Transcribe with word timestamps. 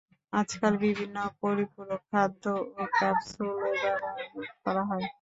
আজকাল 0.33 0.73
বিভিন্ন 0.83 1.17
পরিপূরক 1.41 2.01
খাদ্য 2.11 2.43
ও 2.71 2.83
ক্যাপসুলও 2.93 3.55
ব্যবহার 3.75 4.19
করা 4.63 4.83
হয়। 4.89 5.05